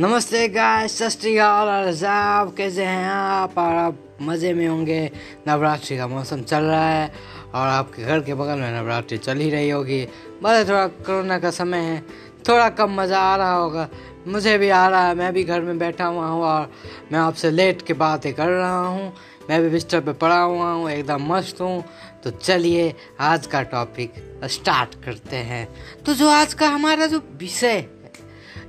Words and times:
नमस्ते 0.00 0.46
गाय 0.48 0.86
सत 0.88 1.24
और 1.42 1.68
अरजाब 1.68 2.54
कैसे 2.56 2.84
हैं 2.84 3.08
आप? 3.08 3.58
और 3.58 3.74
आप 3.74 3.96
मज़े 4.22 4.52
में 4.54 4.66
होंगे। 4.68 5.10
नवरात्रि 5.48 5.96
का 5.96 6.06
मौसम 6.06 6.42
चल 6.42 6.62
रहा 6.62 6.88
है, 6.88 7.12
और 7.54 7.66
आपके 7.68 8.02
घर 8.02 8.20
के 8.20 8.34
बगल 8.34 8.58
में 8.58 8.80
नवरात्रि 8.80 9.18
चल 9.18 9.38
ही 9.38 9.50
रही 9.50 9.68
होगी। 9.70 10.00
बस 10.42 10.68
थोड़ा 10.68 10.86
कोरोना 10.86 11.38
का 11.38 11.50
समय 11.50 11.78
है, 11.78 12.00
थोड़ा 12.48 12.68
कम 12.70 12.94
मज़ा 13.00 13.18
आ 13.18 13.36
रहा 13.36 13.52
होगा। 13.52 13.88
मुझे 14.28 14.56
भी 14.58 14.68
आ 14.68 14.86
रहा 14.88 15.08
है, 15.08 15.14
मैं 15.14 15.32
भी 15.32 15.44
घर 15.44 15.60
में 15.60 15.78
बैठा 15.78 16.06
हुआ 16.06 16.26
हूँ, 16.26 16.42
और 16.42 16.72
मैं 17.12 17.18
आपसे 17.18 17.50
लेट 17.50 17.82
के 17.82 17.94
बातें 17.94 18.32
कर 18.34 18.48
रहा 18.48 18.86
हूँ। 18.86 19.12
मैं 19.50 19.62
भी 19.62 19.68
बिस्तर 19.68 20.00
पे 20.00 20.12
पड़ा 20.12 20.40
हुआ 20.40 20.70
हूँ, 20.70 20.90
एकदम 20.90 21.32
मस्त 21.34 21.60
हूँ। 21.60 21.84
तो 22.24 22.30
चलिए, 22.30 22.94
आज 23.20 23.46
का 23.46 23.62
टॉपिक 23.62 24.40
स्टार्ट 24.44 24.94
करते 25.04 25.36
हैं। 25.36 25.66
तो 26.06 26.14
जो 26.14 26.30
आज 26.30 26.54
का 26.54 26.68
हमारा 26.68 27.06
जो 27.06 27.22
विषय 27.36 27.86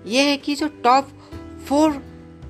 ये 0.06 0.22
है 0.22 0.38
कि 0.38 0.54
जो 0.56 0.68
टॉप 0.84 1.10
फोर 1.68 1.92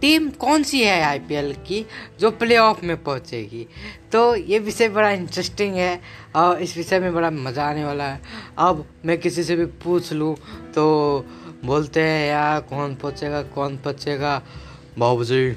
टीम 0.02 0.30
कौन 0.30 0.64
सी 0.64 0.82
है 0.84 1.02
आईपीएल 1.02 1.54
की 1.68 1.86
जो 2.20 2.32
प्ले 2.32 2.58
ऑफ़ 2.58 2.86
में 2.86 3.04
पहुंचेगी? 3.04 3.68
तो 4.12 4.36
ये 4.36 4.60
विषय 4.60 4.90
बड़ा 4.90 5.10
इंटरेस्टिंग 5.12 5.76
है 5.76 6.02
और 6.36 6.62
इस 6.62 6.76
विषय 6.78 7.00
में 7.00 7.14
बड़ा 7.14 7.30
मज़ा 7.32 7.66
आने 7.66 7.84
वाला 7.86 8.04
है। 8.04 8.22
अब 8.58 8.86
मैं 9.06 9.18
किसी 9.18 9.44
से 9.44 9.56
भी 9.56 9.66
पूछ 9.84 10.12
लूँ 10.14 10.36
तो 10.76 11.26
बोलते 11.66 12.02
हैं, 12.02 12.28
यार, 12.30 12.62
कौन 12.62 12.96
पहुंचेगा 12.96 13.42
कौन 13.44 13.78
पहुंचेगा? 13.78 14.42
बाबू 15.00 15.24
जी 15.24 15.52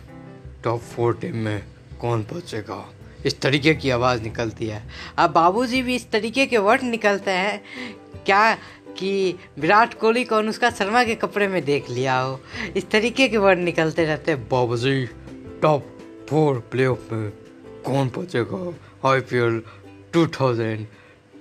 टॉप 0.64 0.80
फोर 0.80 1.14
टीम 1.14 1.36
में 1.36 1.62
कौन 2.00 2.22
पहुंचेगा? 2.22 2.84
इस 3.26 3.40
तरीके 3.40 3.74
की 3.74 3.90
आवाज़ 3.90 4.22
निकलती 4.22 4.66
है। 4.66 4.82
अब 5.18 5.30
बाबूजी 5.30 5.82
भी 5.82 5.94
इस 5.96 6.10
तरीके 6.10 6.46
के 6.46 6.58
वर्ड 6.58 6.82
निकलते 6.82 7.30
हैं। 7.30 7.62
क्या 8.26 8.56
कि 8.98 9.38
विराट 9.58 9.94
कोहली 9.94 10.24
को 10.24 10.36
अनुष्का 10.36 10.70
शर्मा 10.70 11.04
के 11.04 11.14
कपड़े 11.14 11.48
में 11.48 11.64
देख 11.64 11.90
लिया 11.90 12.18
हो। 12.18 12.40
इस 12.76 12.90
तरीके 12.90 13.28
के 13.28 13.38
वर्ड 13.38 13.58
निकलते 13.58 14.04
रहते 14.04 14.32
हैं। 14.32 14.48
बाबूजी 14.48 15.04
टॉप 15.62 15.86
फोर 16.30 16.58
प्ले 16.70 16.86
ऑफ़ 16.86 17.12
में 17.14 17.30
कौन 17.86 18.08
पहुँचेगा 18.08 19.10
I 19.10 19.20
P 19.20 19.36
L 19.36 19.62
two 20.12 20.26
thousand 20.26 20.86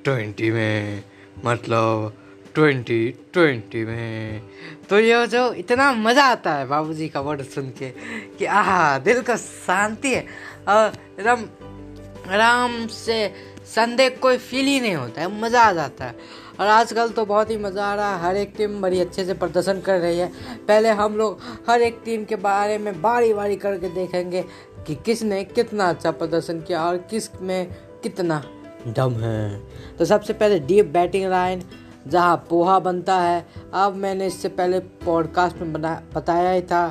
twenty 0.04 0.52
में? 0.52 1.04
मतलब 1.46 2.14
ट्वेंटी 2.56 3.10
ट्वेंटी 3.34 3.84
में। 3.86 4.42
तो 4.90 5.00
ये 5.00 5.26
जो 5.28 5.54
इतना 5.54 5.92
मज़ा 5.94 6.24
आता 6.24 6.54
है 6.54 6.66
बाबूजी 6.68 7.08
का 7.10 7.22
वर्ड 7.22 7.42
सुन 7.44 7.70
के 7.70 7.90
कि 8.38 8.46
आह, 8.46 8.98
दिल 9.00 9.22
को 9.22 9.38
शांति 9.38 10.14
है। 10.14 10.26
और 10.68 10.94
एकदम 11.20 12.32
आराम 12.32 12.86
से 12.88 13.26
संदेह 13.66 14.10
कोई 14.22 14.38
फील 14.38 14.66
ही 14.66 14.80
नहीं 14.80 14.96
होता 14.96 15.22
है, 15.22 15.42
मज़ा 15.42 15.62
आ 15.62 15.72
जाता 15.74 16.06
है। 16.06 16.16
और 16.60 16.68
आजकल 16.68 17.10
तो 17.10 17.26
बहुत 17.26 17.50
ही 17.50 17.58
मज़ा 17.58 17.86
आ 17.86 17.94
रहा 17.96 18.16
है, 18.16 18.22
हर 18.22 18.38
एक 18.38 18.54
टीम 18.58 18.82
बड़ी 18.82 19.00
अच्छे 19.00 19.26
से 19.26 19.34
प्रदर्शन 19.34 19.80
कर 19.82 20.00
रही 20.00 20.20
है। 20.20 20.32
पहले 20.68 20.90
हम 20.90 21.16
लोग 21.16 21.40
हर 21.70 21.82
एक 21.82 22.02
टीम 22.06 22.26
के 22.26 22.36
बारे 22.36 22.78
में 22.78 23.02
बारी 23.02 23.34
बारी 23.34 23.56
करके 23.56 23.90
देखेंगे 23.90 24.44
कि 24.88 24.96
किसने 24.96 25.44
कितना 25.44 25.90
अच्छा 25.90 26.12
प्रदर्शन 26.12 26.60
किया 26.62 26.84
और 26.84 26.98
किसमें 27.10 27.76
कितना 28.04 28.44
दम 28.88 29.14
है। 29.14 29.62
तो 29.98 30.06
सबसे 30.06 30.34
पहले 30.34 30.60
डीप 30.60 30.86
बैटिंग 30.86 31.30
लाइन 31.30 31.64
जहाँ 32.08 32.36
पोहा 32.50 32.78
बनता 32.80 33.16
है। 33.16 33.46
अब 33.74 33.96
मैंने 33.96 34.28
इससे 34.28 34.50
पहले 34.50 34.80
पॉडकास्ट 34.80 35.58
में 35.58 35.74
बना, 35.74 36.02
बताया 36.16 36.52
ही 36.52 36.62
था। 36.62 36.88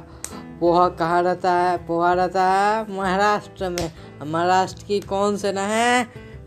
पोहा 0.61 0.89
कहाँ 0.89 1.23
रहता 1.23 1.53
है? 1.53 1.77
पोहा 1.87 2.13
रहता 2.13 2.45
है 2.45 2.97
महाराष्ट्र 2.97 3.69
में। 3.69 3.93
महाराष्ट्र 4.27 4.85
की 4.85 5.01
कौन 5.01 5.37
से 5.37 5.53
ना 5.53 5.67
है? 5.67 6.07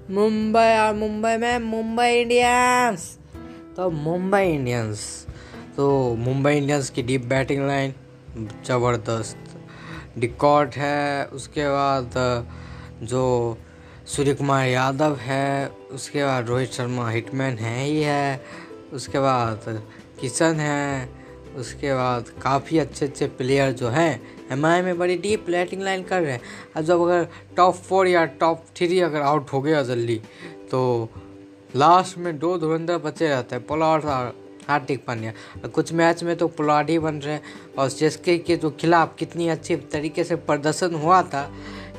मुंबई 0.09 0.77
और 0.77 0.93
मुंबई 0.93 1.37
में 1.37 1.59
मुंबई 1.59 2.09
इंडियंस। 2.09 3.17
तो 3.77 3.89
मुंबई 3.89 4.43
इंडियंस। 4.43 5.27
तो 5.77 6.15
मुंबई 6.15 6.57
इंडियंस 6.57 6.89
की 6.89 7.03
डीप 7.03 7.25
बैटिंग 7.25 7.67
लाइन 7.67 7.93
ज़बरदस्त। 8.65 9.37
डिकॉट 10.17 10.75
है, 10.75 11.25
उसके 11.25 11.67
बाद 11.67 12.11
जो 13.03 13.57
सूर्य 14.07 14.33
कुमार 14.33 14.67
यादव 14.67 15.15
है, 15.15 15.67
उसके 15.67 16.25
बाद 16.25 16.47
रोहित 16.47 16.71
शर्मा 16.71 17.09
हिटमैन 17.09 17.57
है 17.57 17.85
ही 17.85 18.01
है। 18.01 18.45
उसके 18.93 19.19
बाद 19.19 19.83
किशन 20.21 20.55
है, 20.55 21.09
उसके 21.55 21.93
बाद 21.93 22.29
काफ़ी 22.41 22.77
अच्छे 22.77 23.05
अच्छे 23.05 23.27
प्लेयर 23.27 23.71
जो 23.71 23.89
हैं 23.89 24.34
एम 24.51 24.65
आई 24.65 24.81
में 24.81 24.97
बड़ी 24.97 25.17
डीप 25.17 25.45
बैटिंग 25.47 25.81
लाइन 25.81 26.03
कर 26.03 26.21
रहे 26.21 26.31
हैं। 26.31 26.41
अब 26.75 26.83
जब 26.83 27.01
अगर 27.01 27.27
टॉप 27.57 27.75
फोर 27.75 28.07
या 28.07 28.25
टॉप 28.39 28.65
थ्री 28.77 28.99
अगर 28.99 29.21
आउट 29.21 29.53
हो 29.53 29.61
गया 29.61 29.83
जल्दी 29.83 30.21
तो 30.71 31.09
लास्ट 31.75 32.17
में 32.17 32.37
दो 32.39 32.57
धुरंधर 32.57 32.97
बचे 32.97 33.27
रहते 33.27 33.55
हैं 33.55 33.65
पोलार्ड 33.65 34.05
और 34.05 34.33
हार्दिक 34.67 35.03
पांड्या 35.05 35.67
कुछ 35.67 35.93
मैच 35.93 36.23
में 36.23 36.35
तो 36.35 36.47
पुलाड 36.47 36.89
ही 36.89 36.97
बन 36.99 37.15
रहे 37.15 37.33
हैं। 37.33 37.41
और 37.77 37.89
सीएसके 37.89 38.37
के 38.37 38.55
जो 38.55 38.69
खिलाफ 38.71 39.15
कितनी 39.19 39.47
अच्छी 39.47 39.75
तरीके 39.75 40.23
से 40.23 40.35
प्रदर्शन 40.35 40.95
हुआ 40.95 41.21
था, 41.23 41.51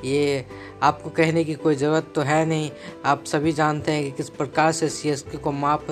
ये 0.04 0.44
आपको 0.82 1.10
कहने 1.10 1.44
की 1.44 1.54
कोई 1.54 1.74
ज़रूरत 1.74 2.10
तो 2.14 2.20
है 2.20 2.44
नहीं। 2.46 2.70
आप 3.04 3.24
सभी 3.24 3.52
जानते 3.52 3.92
हैं 3.92 4.04
कि 4.04 4.10
किस 4.10 4.30
प्रकार 4.30 4.72
से 4.72 4.88
सी 4.88 5.36
को 5.36 5.52
माप 5.52 5.86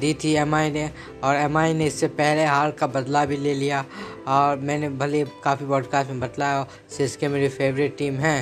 दी 0.00 0.12
थी 0.14 0.32
एमआई 0.34 0.70
ने 0.70 0.90
और 1.24 1.36
एमआई 1.36 1.74
ने 1.74 1.86
इससे 1.86 2.08
पहले 2.08 2.44
हार 2.44 2.70
का 2.70 2.86
बदला 2.86 3.24
भी 3.24 3.36
ले 3.36 3.54
लिया 3.54 3.84
और 4.28 4.58
मैंने 4.58 4.88
भले 4.88 5.24
काफ़ी 5.44 5.66
पॉडकास्ट 5.66 6.10
में 6.10 6.20
बतलाया 6.20 6.66
सी 6.90 7.28
मेरी 7.28 7.48
फेवरेट 7.48 7.96
टीम 7.98 8.14
है, 8.14 8.36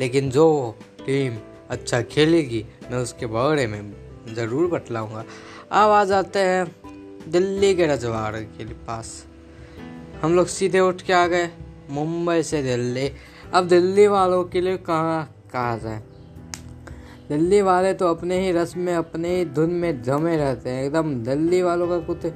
लेकिन 0.00 0.30
जो 0.30 0.76
टीम 1.06 1.36
अच्छा 1.70 2.00
खेलेगी, 2.02 2.64
मैं 2.90 2.98
उसके 2.98 3.26
बारे 3.26 3.66
में 3.66 3.92
ज़रूर 4.34 4.70
बतलाऊँगा। 4.70 5.24
अब 5.72 5.90
आ 5.90 6.04
जाते 6.04 6.38
हैं 6.38 7.30
दिल्ली 7.30 7.74
के 7.74 7.86
रजवाड़े 7.86 8.40
के 8.40 8.64
पास। 8.64 9.12
हम 10.22 10.34
लोग 10.36 10.46
सीधे 10.46 10.80
उठ 10.80 11.02
के 11.02 11.12
आ 11.12 11.26
गए, 11.26 11.48
मुंबई 11.90 12.42
से 12.42 12.62
दिल्ली। 12.62 13.10
अब 13.54 13.68
दिल्ली 13.68 14.06
वालों 14.06 14.44
के 14.44 14.60
लिए 14.60 14.76
कहाँ 14.76 15.24
कहा 15.52 15.76
जाए? 15.78 16.02
दिल्ली 17.32 17.60
वाले 17.62 17.92
तो 17.94 18.06
अपने 18.06 18.38
ही 18.40 18.50
रस 18.52 18.76
में, 18.76 18.94
अपने 18.94 19.36
ही 19.36 19.44
धुन 19.44 19.70
में 19.72 20.02
जमे 20.02 20.36
रहते 20.36 20.70
हैं। 20.70 20.84
एकदम 20.84 21.14
दिल्ली 21.24 21.60
वालों 21.62 21.86
का 21.88 21.98
कुछ, 21.98 22.26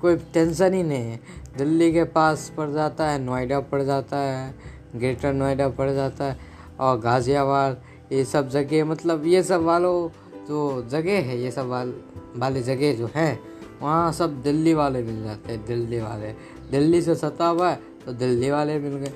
कोई 0.00 0.16
टेंशन 0.34 0.74
ही 0.74 0.82
नहीं 0.82 1.10
है। 1.10 1.20
दिल्ली 1.56 1.92
के 1.92 2.04
पास 2.04 2.52
पड़ 2.56 2.68
जाता 2.70 3.08
है, 3.08 3.18
नोएडा 3.18 3.58
पड़ 3.62 3.82
जाता 3.82 4.16
है, 4.16 4.54
ग्रेटर 4.96 5.32
नोएडा 5.32 5.68
पड़ 5.68 5.90
जाता 5.90 6.24
है 6.24 6.36
और 6.80 6.98
गाज़ियाबाद, 7.00 7.80
ये 8.12 8.24
सब 8.24 8.48
जगह 8.48 8.84
मतलब 8.84 9.26
ये 9.26 9.42
सब 9.42 9.62
वालों 9.62 10.08
जो 10.48 10.86
जगह 10.90 11.20
है, 11.20 11.40
ये 11.40 11.50
सब 11.50 11.68
वाल, 11.68 11.92
वाले 12.36 12.62
जगह 12.62 12.94
जो 12.94 13.10
हैं, 13.14 13.38
वहाँ 13.80 14.12
सब 14.12 14.40
दिल्ली 14.42 14.74
वाले 14.74 15.02
मिल 15.02 15.22
जाते 15.24 15.52
हैं, 15.52 15.64
दिल्ली 15.66 16.00
वाले। 16.00 16.32
दिल्ली 16.70 17.02
से 17.02 17.14
सता 17.14 17.46
हुआ 17.46 17.70
है 17.70 17.80
तो 18.06 18.12
दिल्ली 18.14 18.50
वाले 18.50 18.78
मिल 18.78 18.94
गए। 18.94 19.12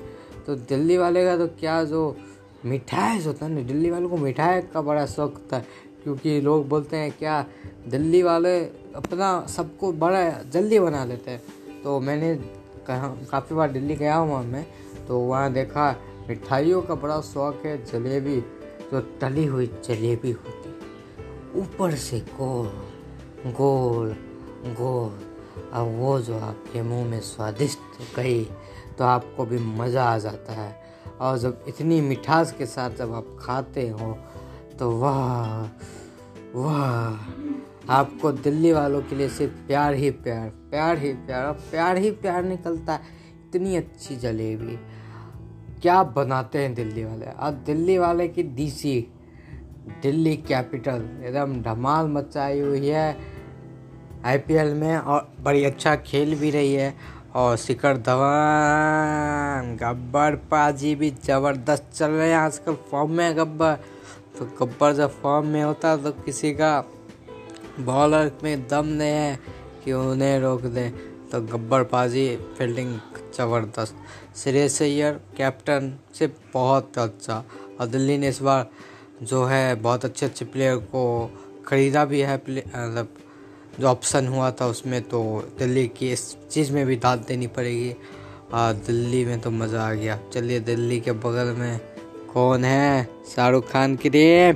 तो 0.47 0.55
दिल्ली 0.55 0.97
वाले 0.97 1.25
का 1.25 1.37
तो 1.37 1.47
क्या 1.59 1.83
जो 1.83 2.03
मिठाई 2.65 3.23
होता 3.23 3.45
है 3.45 3.51
ना, 3.51 3.61
दिल्ली 3.61 3.89
वालों 3.89 4.09
को 4.09 4.17
मिठाई 4.17 4.61
का 4.63 4.81
बड़ा 4.81 5.05
शौक 5.05 5.33
होता 5.33 5.57
है, 5.57 5.65
क्योंकि 6.03 6.39
लोग 6.41 6.67
बोलते 6.69 6.97
हैं, 6.97 7.11
क्या 7.11 7.45
दिल्ली 7.87 8.21
वाले 8.23 8.59
अपना 8.95 9.45
सबको 9.49 9.91
बड़ा 9.93 10.29
जल्दी 10.53 10.79
बना 10.79 11.03
लेते 11.05 11.31
हैं? 11.31 11.41
तो 11.83 11.99
मैंने 11.99 12.35
कहा, 12.87 13.07
काफ़ी 13.31 13.55
बार 13.55 13.71
दिल्ली 13.71 13.95
गया 13.95 14.15
हूँ 14.15 14.43
मैं 14.45 14.65
तो 15.07 15.19
वहाँ 15.19 15.51
देखा 15.53 15.91
मिठाइयों 16.27 16.81
का 16.81 16.95
बड़ा 16.95 17.19
शौक 17.23 17.65
है, 17.65 17.83
जलेबी, 17.85 18.39
जो 18.91 19.01
तली 19.21 19.45
हुई 19.45 19.67
जलेबी 19.85 20.31
होती 20.31 21.59
ऊपर 21.59 21.95
से 21.95 22.19
गोल 22.31 23.51
गोल 23.51 24.15
गोल, 24.77 25.19
अब 25.73 25.95
वो 25.99 26.19
जो 26.19 26.37
आपके 26.39 26.81
मुँह 26.81 27.05
में 27.05 27.19
स्वादिष्ट 27.21 28.15
गई 28.15 28.43
तो 28.97 29.03
आपको 29.03 29.45
भी 29.45 29.57
मज़ा 29.77 30.03
आ 30.03 30.17
जाता 30.17 30.53
है। 30.53 30.69
और 31.21 31.37
जब 31.37 31.65
इतनी 31.67 32.01
मिठास 32.01 32.51
के 32.51 32.65
साथ 32.65 32.89
जब 32.89 33.13
आप 33.13 33.37
खाते 33.39 33.89
हो 33.89 34.17
तो 34.79 34.99
वाह 34.99 35.63
वाह। 36.55 37.93
आपको 37.93 38.31
दिल्ली 38.31 38.71
वालों 38.73 39.01
के 39.01 39.15
लिए 39.15 39.29
सिर्फ़ 39.29 39.53
प्यार 39.67 39.93
ही 39.93 40.09
प्यार 40.11 40.49
प्यार 40.49 40.97
ही 40.97 41.13
प्यार, 41.13 41.45
और 41.45 41.53
प्यार 41.53 41.97
ही 41.97 42.11
प्यार 42.11 42.43
निकलता 42.43 42.93
है। 42.93 42.99
इतनी 43.47 43.75
अच्छी 43.75 44.15
जलेबी। 44.15 44.77
क्या 45.81 46.03
बनाते 46.03 46.59
हैं 46.59 46.73
दिल्ली 46.73 47.03
वाले? 47.03 47.25
और 47.25 47.51
दिल्ली 47.51 47.97
वाले 47.97 48.27
की 48.27 48.43
डीसी 48.43 49.07
दिल्ली 50.03 50.37
कैपिटल। 50.37 51.23
एकदम 51.23 51.61
धमाल 51.61 52.07
मचाई 52.07 52.59
हुई 52.59 52.87
है। 52.87 53.17
आईपीएल 54.25 54.73
में 54.73 54.97
और 54.97 55.33
बड़ी 55.41 55.63
अच्छा 55.63 55.95
खेल 55.95 56.35
भी 56.35 56.51
रही 56.51 56.73
है। 56.73 56.93
और 57.35 57.55
शिखर 57.57 57.97
धवन, 57.97 59.77
गब्बर 59.81 60.35
पाजी 60.51 60.93
भी 60.95 61.09
ज़बरदस्त 61.25 61.89
चल 61.93 62.09
रहे 62.09 62.29
हैं 62.29 62.37
आजकल 62.37 62.75
फॉर्म 62.91 63.11
में, 63.11 63.37
गब्बर। 63.37 63.75
तो 64.39 64.45
गब्बर 64.59 64.93
जब 64.93 65.19
फॉर्म 65.21 65.47
में 65.47 65.63
होता 65.63 65.95
तो 65.97 66.11
किसी 66.25 66.51
का 66.53 66.79
बॉलर 67.79 68.31
में 68.43 68.67
दम 68.67 68.85
नहीं 68.85 69.09
है 69.09 69.39
कि 69.83 69.93
उन्हें 69.93 70.39
रोक 70.39 70.61
दे। 70.67 70.89
तो 71.31 71.41
गब्बर 71.43 71.83
पाजी 71.83 72.27
फील्डिंग 72.57 72.93
ज़बरदस्त। 73.37 73.95
श्रेयस 74.37 74.81
अय्यर 74.81 75.19
कैप्टन 75.37 75.93
से 76.13 76.27
बहुत 76.53 76.97
अच्छा। 76.97 77.43
और 77.79 77.87
दिल्ली 77.87 78.17
ने 78.17 78.27
इस 78.29 78.41
बार 78.41 78.69
जो 79.23 79.43
है, 79.45 79.75
बहुत 79.75 80.05
अच्छे 80.05 80.25
अच्छे 80.25 80.45
प्लेयर 80.45 80.75
को 80.91 81.03
ख़रीदा 81.67 82.05
भी 82.05 82.21
है 82.21 82.35
मतलब 82.35 83.13
जो 83.79 83.87
ऑप्शन 83.87 84.27
हुआ 84.27 84.51
था 84.51 84.67
उसमें 84.67 85.01
तो 85.01 85.21
दिल्ली 85.59 85.87
की 85.87 86.11
इस 86.11 86.35
चीज़ 86.51 86.71
में 86.71 86.85
भी 86.85 86.95
दाद 86.95 87.19
देनी 87.27 87.47
पड़ेगी। 87.47 87.95
हाँ 88.51 88.73
दिल्ली 88.75 89.25
में 89.25 89.39
तो 89.39 89.51
मज़ा 89.51 89.87
आ 89.89 89.93
गया। 89.93 90.19
चलिए 90.33 90.59
दिल्ली 90.59 90.99
के 90.99 91.11
बगल 91.11 91.53
में 91.55 91.79
कौन 92.33 92.65
है? 92.65 93.07
शाहरुख 93.35 93.69
खान 93.71 93.95
की 93.95 94.09
टीम। 94.09 94.55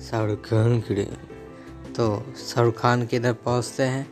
शाहरुख 0.00 0.44
खान 0.44 0.80
की 0.80 0.94
टीम। 0.94 1.92
तो 1.92 2.22
शाहरुख 2.36 2.78
खान 2.78 3.06
के 3.06 3.16
इधर 3.16 3.32
पहुँचते 3.32 3.82
हैं। 3.82 4.06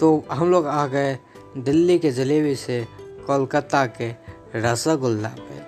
तो 0.00 0.24
हम 0.30 0.50
लोग 0.50 0.66
आ 0.66 0.86
गए 0.86 1.18
दिल्ली 1.56 1.98
के 1.98 2.10
जलेबी 2.10 2.54
से 2.54 2.86
कोलकाता 3.26 3.86
के 3.86 4.10
रसगुल्ला 4.56 5.28
पे। 5.28 5.58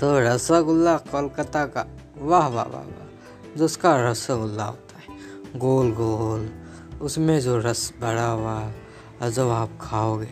तो 0.00 0.18
रसगुल्ला 0.20 0.96
कोलकाता 1.10 1.64
का 1.66 1.86
वाह 2.18 2.48
वाह 2.48 2.64
वाह 2.64 2.82
वाह 2.82 3.56
जो 3.56 3.64
उसका 3.64 4.10
रसगुल्ला 4.10 4.64
होता 4.64 4.98
है 4.98 5.58
गोल 5.58 5.90
गोल। 5.92 6.48
उसमें 7.02 7.38
जो 7.40 7.58
रस 7.58 7.92
भरा 8.00 8.26
हुआ 8.26 8.58
और 9.22 9.30
जब 9.30 9.48
आप 9.50 9.78
खाओगे 9.80 10.28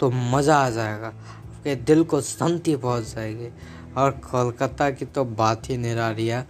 तो 0.00 0.10
मज़ा 0.10 0.56
आ 0.56 0.70
जाएगा। 0.70 1.06
आपके 1.06 1.74
दिल 1.76 2.02
को 2.04 2.20
शांति 2.20 2.76
पहुँच 2.76 3.14
जाएगी। 3.14 3.48
और 3.96 4.10
कोलकाता 4.22 4.90
की 4.90 5.04
तो 5.06 5.24
बात 5.24 5.68
ही 5.70 5.76
निराली 5.76 6.26
है 6.26 6.46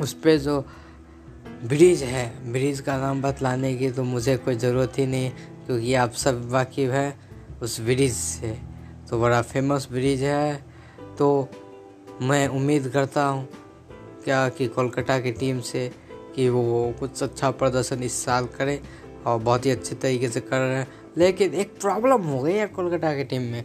उस 0.00 0.12
पर 0.14 0.36
जो 0.38 0.60
ब्रिज 1.64 2.02
है, 2.02 2.52
ब्रिज 2.52 2.80
का 2.80 2.96
नाम 2.98 3.22
बतलाने 3.22 3.74
की 3.74 3.90
तो 3.90 4.04
मुझे 4.04 4.36
कोई 4.36 4.56
ज़रूरत 4.56 4.98
ही 4.98 5.06
नहीं, 5.06 5.30
क्योंकि 5.66 5.94
आप 5.94 6.12
सब 6.14 6.48
वाकिफ़ 6.50 6.92
हैं 6.92 7.58
उस 7.62 7.80
ब्रिज 7.80 8.12
से। 8.12 8.56
तो 9.10 9.20
बड़ा 9.20 9.40
फ़ेमस 9.42 9.88
ब्रिज 9.92 10.22
है। 10.22 10.64
तो 11.18 11.48
मैं 12.22 12.46
उम्मीद 12.48 12.88
करता 12.88 13.24
हूँ 13.24 13.48
क्या 14.24 14.48
कि 14.48 14.66
कोलकाता 14.68 15.18
की 15.20 15.32
टीम 15.32 15.60
से 15.60 15.90
कि 16.36 16.48
वो 16.48 16.94
कुछ 17.00 17.22
अच्छा 17.22 17.50
प्रदर्शन 17.50 18.02
इस 18.02 18.24
साल 18.24 18.46
करें 18.46 18.78
और 19.26 19.38
बहुत 19.38 19.66
ही 19.66 19.70
अच्छे 19.70 19.94
तरीके 19.94 20.28
से 20.28 20.40
कर 20.40 20.58
रहे 20.58 20.76
हैं। 20.76 20.88
लेकिन 21.18 21.54
एक 21.54 21.80
प्रॉब्लम 21.80 22.22
हो 22.22 22.42
गई 22.42 22.52
है 22.52 22.66
कोलकाता 22.66 23.14
की 23.16 23.24
टीम 23.24 23.42
में। 23.42 23.64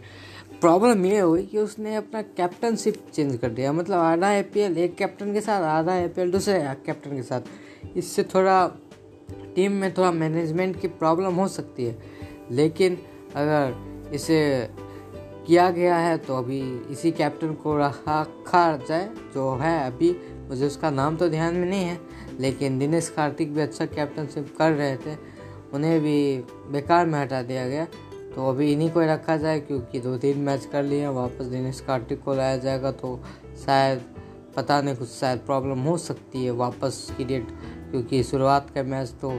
प्रॉब्लम 0.60 1.06
ये 1.06 1.18
हुई 1.20 1.42
कि 1.42 1.58
उसने 1.58 1.94
अपना 1.96 2.22
कैप्टनशिप 2.22 2.94
चेंज 3.14 3.36
कर 3.36 3.48
दिया। 3.48 3.72
मतलब 3.72 3.98
आधा 3.98 4.26
आई 4.26 4.38
एक 4.38 4.94
कैप्टन 4.98 5.32
के 5.32 5.40
साथ, 5.40 5.62
आधा 5.62 5.92
आई 5.92 6.08
दूसरे 6.08 6.60
कैप्टन 6.86 7.16
के 7.16 7.22
साथ। 7.22 7.40
इससे 7.96 8.22
थोड़ा 8.24 8.66
टीम 9.56 9.72
में 9.72 9.92
थोड़ा 9.94 10.10
मैनेजमेंट 10.12 10.80
की 10.80 10.88
प्रॉब्लम 10.88 11.34
हो 11.34 11.48
सकती 11.48 11.84
है। 11.84 11.98
लेकिन 12.50 12.98
अगर 13.34 14.10
इसे 14.14 14.68
किया 15.46 15.70
गया 15.70 15.96
है 15.96 16.16
तो 16.18 16.36
अभी 16.36 16.60
इसी 16.90 17.10
कैप्टन 17.10 17.52
को 17.54 17.76
रखा 17.76 18.76
जाए, 18.88 19.08
जो 19.34 19.56
है 19.56 19.86
अभी, 19.86 20.16
मुझे 20.48 20.66
उसका 20.66 20.90
नाम 20.90 21.16
तो 21.16 21.28
ध्यान 21.28 21.54
में 21.54 21.68
नहीं 21.68 21.84
है। 21.84 21.98
लेकिन 22.40 22.78
दिनेश 22.78 23.08
कार्तिक 23.08 23.54
भी 23.54 23.60
अच्छा 23.60 23.86
कैप्टनशिप 23.86 24.54
कर 24.58 24.72
रहे 24.72 24.96
थे। 24.96 25.16
उन्हें 25.72 26.00
भी 26.00 26.38
बेकार 26.72 27.06
में 27.06 27.18
हटा 27.20 27.42
दिया 27.42 27.68
गया। 27.68 27.84
तो 28.34 28.48
अभी 28.48 28.72
इन्हीं 28.72 28.90
को 28.90 29.00
रखा 29.02 29.36
जाए, 29.36 29.60
क्योंकि 29.60 30.00
दो 30.00 30.16
तीन 30.18 30.38
मैच 30.38 30.64
कर 30.64 30.82
लिए 30.82 31.08
वापस 31.08 31.44
दिनेश 31.46 31.80
कार्तिक 31.80 32.22
को 32.22 32.34
लाया 32.34 32.56
जाएगा 32.56 32.92
तो 32.92 33.20
शायद 33.66 34.02
पता 34.56 34.80
नहीं, 34.82 34.96
कुछ 34.96 35.08
शायद 35.08 35.38
प्रॉब्लम 35.38 35.78
हो 35.78 35.96
सकती 35.98 36.44
है 36.44 36.50
वापस 36.50 37.06
की 37.18 37.24
डेट 37.24 37.48
क्योंकि 37.90 38.22
शुरुआत 38.22 38.70
का 38.70 38.82
मैच 38.82 39.10
तो 39.20 39.32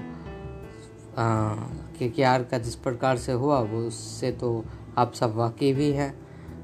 के 1.98 2.10
के 2.10 2.24
आर 2.24 2.44
का 2.44 2.58
जिस 2.58 2.76
प्रकार 2.76 3.18
से 3.18 3.32
हुआ 3.32 3.60
वो 3.62 3.80
उससे 3.80 4.32
तो 4.32 4.64
आप 4.98 5.14
सब 5.14 5.36
वाकिफ़ 5.36 5.78
ही 5.78 5.92
हैं। 5.92 6.14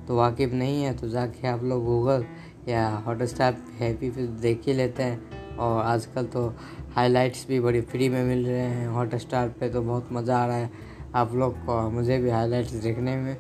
तो 0.08 0.16
वाकिफ़ 0.16 0.54
नहीं 0.54 0.84
है 0.84 0.94
तो 0.98 1.10
जाके 1.10 1.48
आप 1.48 1.64
लोग 1.64 1.86
गूगल 1.86 2.26
या 2.68 2.88
हॉट 3.06 3.24
स्टार 3.24 3.58
हैप्पी 3.80 4.10
पे 4.10 4.28
देख 4.42 4.62
ही 4.68 4.74
लेते 4.74 5.04
हैं। 5.04 5.39
और 5.60 5.86
आजकल 5.86 6.26
तो 6.26 6.48
हाइलाइट्स 6.96 7.46
भी 7.48 7.60
बड़ी 7.60 7.82
फ्री 7.82 8.10
में 8.10 8.24
मिल 8.24 8.46
रहे 8.48 8.60
हैं। 8.60 8.88
हॉट 8.88 9.16
स्टार 9.16 9.50
पर 9.50 9.70
तो 9.70 9.82
बहुत 9.82 10.10
मज़ा 10.12 10.38
आ 10.38 10.46
रहा 10.46 10.58
है 10.58 10.72
आप 11.16 11.34
लोग 11.34 11.58
को 11.66 11.90
मुझे 11.90 12.18
भी 12.18 12.30
हाइलाइट्स 12.30 12.72
देखने 12.72 13.16
में। 13.16 13.36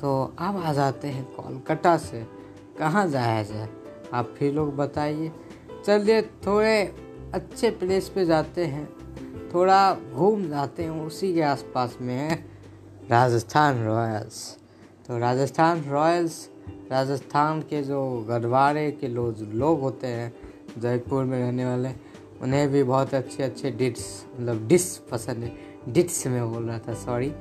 तो 0.00 0.34
अब 0.38 0.56
आ 0.56 0.72
जाते 0.72 1.08
हैं 1.08 1.24
कोलकाता 1.24 1.96
से। 1.96 2.26
कहाँ 2.78 3.08
जाया 3.08 3.42
जाए? 3.42 3.68
आप 4.12 4.34
फिर 4.38 4.52
लोग 4.54 4.76
बताइए। 4.76 5.32
चलिए, 5.86 6.22
थोड़े 6.22 6.82
अच्छे 7.34 7.70
प्लेस 7.70 8.08
पे 8.08 8.24
जाते 8.24 8.64
हैं। 8.64 8.88
थोड़ा 9.54 9.96
घूम 10.14 10.48
जाते 10.48 10.82
हैं, 10.82 10.90
उसी 10.90 11.34
के 11.34 11.42
आसपास 11.42 11.96
में 12.00 12.14
है। 12.14 12.44
राजस्थान 13.10 13.84
रॉयल्स। 13.84 14.58
तो 15.06 15.18
राजस्थान 15.18 15.84
रॉयल्स, 15.84 16.48
राजस्थान 16.90 17.60
के 17.60 17.82
जो 17.82 18.26
गढ़वारे 18.28 18.90
के 18.90 19.08
लोग 19.08 19.36
लोग 19.52 19.80
होते 19.80 20.06
हैं 20.06 20.32
जयपुर 20.78 21.24
में 21.24 21.38
रहने 21.38 21.64
वाले, 21.64 21.90
उन्हें 22.42 22.68
भी 22.70 22.82
बहुत 22.84 23.14
अच्छे 23.14 23.42
अच्छे 23.42 23.70
डिट्स 23.70 24.04
मतलब 24.34 24.66
डिश 24.68 24.84
पसंद 25.10 25.44
है। 25.44 25.56
डिट्स 25.88 26.26
में 26.26 26.50
बोल 26.52 26.64
रहा 26.64 26.78
था 26.78 26.94
सॉरी 26.96 27.32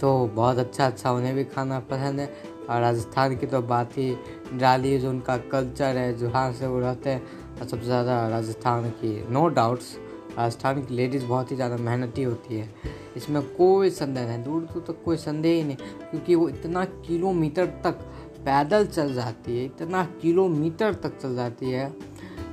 तो 0.00 0.26
बहुत 0.26 0.58
अच्छा 0.58 0.86
अच्छा 0.86 1.12
उन्हें 1.12 1.34
भी 1.34 1.44
खाना 1.46 1.78
पसंद 1.82 2.20
है। 2.20 2.26
और 2.64 2.80
राजस्थान 2.80 3.36
की 3.36 3.46
तो 3.46 3.60
बात 3.62 3.96
ही 3.98 4.14
डाली, 4.54 4.98
जो 4.98 5.10
उनका 5.10 5.36
कल्चर 5.50 5.96
है 5.96 6.16
जहाँ 6.18 6.52
से 6.52 6.66
वो 6.66 6.78
रहते 6.80 7.10
हैं। 7.10 7.22
और 7.54 7.66
सबसे 7.68 7.84
ज़्यादा 7.84 8.26
राजस्थान 8.28 8.88
की 8.92 9.32
नो 9.32 9.46
डाउट्स 9.50 9.96
राजस्थान 10.38 10.82
की 10.82 10.94
लेडीज़ 10.94 11.24
बहुत 11.26 11.50
ही 11.50 11.56
ज़्यादा 11.56 11.76
मेहनती 11.78 12.22
होती 12.22 12.54
है। 12.54 12.68
इसमें 13.16 13.42
कोई 13.48 13.90
संदेह 13.90 14.26
नहीं, 14.26 14.42
दूर 14.44 14.62
दूर 14.62 14.84
तक 14.86 15.02
कोई 15.04 15.16
संदेह 15.16 15.54
ही 15.54 15.62
नहीं। 15.64 15.76
क्योंकि 16.10 16.34
वो 16.34 16.48
इतना 16.48 16.84
किलोमीटर 16.84 17.66
तक 17.84 17.98
पैदल 18.40 18.86
चल 18.86 19.12
जाती 19.14 19.58
है, 19.58 19.64
इतना 19.64 20.04
किलोमीटर 20.22 20.94
तक 20.94 21.18
चल 21.18 21.34
जाती 21.36 21.70
है। 21.70 21.88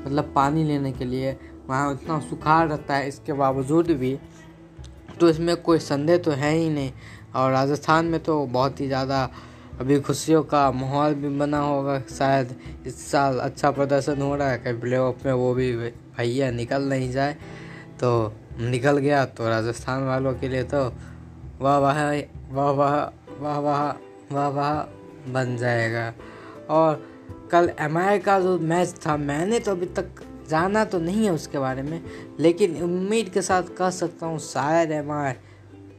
मतलब 0.02 0.32
पानी 0.36 0.64
लेने 0.64 0.92
के 0.92 1.06
लिए, 1.06 1.38
वहाँ 1.70 1.94
इतना 1.94 2.20
सुखाड़ 2.20 2.68
रहता 2.70 2.96
है 2.96 3.08
इसके 3.08 3.34
बावजूद 3.36 3.92
भी 3.94 4.18
तो 5.20 5.30
इसमें 5.30 5.56
कोई 5.58 5.80
संदेह 5.82 6.18
तो 6.18 6.32
है 6.34 6.52
ही 6.52 6.70
नहीं। 6.70 6.92
और 7.36 7.52
राजस्थान 7.52 8.06
में 8.06 8.20
तो 8.24 8.46
बहुत 8.48 8.80
ही 8.82 8.88
ज़्यादा 8.88 9.30
अभी 9.80 10.00
खुशियों 10.02 10.42
का 10.44 10.72
माहौल 10.72 11.14
भी 11.14 11.30
बना 11.38 11.60
होगा, 11.60 12.00
शायद 12.10 12.56
इस 12.88 13.12
साल 13.12 13.38
अच्छा 13.40 13.72
प्रदर्शन 13.72 14.22
हो 14.22 14.36
रहा 14.36 14.50
है, 14.50 14.58
कहीं 14.58 14.80
प्ले 14.80 14.98
ऑफ़ 14.98 15.26
में 15.26 15.34
वो 15.34 15.54
भी 15.54 15.72
भैया 15.76 16.50
निकल 16.52 16.90
नहीं 16.90 17.12
जाए। 17.12 17.34
तो 18.00 18.34
निकल 18.62 18.98
गया 18.98 19.24
तो 19.28 19.50
राजस्थान 19.50 20.04
वालों 20.04 20.34
के 20.34 20.48
लिए 20.50 20.64
तो 20.64 20.84
वाह 21.62 21.78
वाह 21.80 22.04
वाह 22.52 22.72
वाह 22.72 23.00
वाह 23.42 23.60
वाह 23.60 23.92
वाह 24.32 24.48
वाह 24.50 24.74
बन 25.34 25.56
जाएगा। 25.58 26.14
और 26.70 27.02
कल 27.52 27.72
एमआई 27.80 28.20
का 28.20 28.40
जो 28.40 28.58
मैच 28.60 28.96
था, 29.06 29.18
मैंने 29.18 29.60
तो 29.60 29.72
अभी 29.72 29.86
तक 29.88 30.22
जाना 30.50 30.84
तो 30.86 31.00
नहीं 31.00 31.26
है 31.26 31.32
उसके 31.32 31.60
बारे 31.60 31.82
में, 31.82 32.02
लेकिन 32.40 32.82
उम्मीद 32.84 33.30
के 33.30 33.42
साथ 33.42 33.76
कह 33.78 33.90
सकता 33.92 34.26
हूँ 34.26 34.40
शायद 34.42 34.92
एम 34.92 35.12